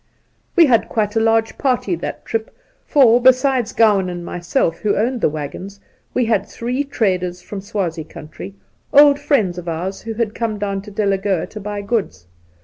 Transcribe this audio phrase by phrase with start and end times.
[0.55, 2.49] We had quite a large party that trip,
[2.87, 5.79] for, besides Gowan and myself, who owned the waggons,
[6.15, 8.55] we had three traders from Swazie country—
[8.99, 12.25] old friends of ours who had come down to Delagoa to buy goods.